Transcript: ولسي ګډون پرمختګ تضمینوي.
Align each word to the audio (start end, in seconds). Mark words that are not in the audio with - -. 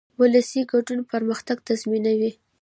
ولسي 0.21 0.61
ګډون 0.71 0.99
پرمختګ 1.11 1.57
تضمینوي. 1.67 2.31